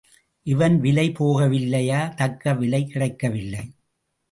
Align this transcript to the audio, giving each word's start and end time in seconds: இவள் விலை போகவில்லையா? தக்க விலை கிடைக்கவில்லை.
இவள் 0.43 0.77
விலை 0.77 1.09
போகவில்லையா? 1.09 2.13
தக்க 2.15 2.53
விலை 2.53 2.87
கிடைக்கவில்லை. 2.87 3.63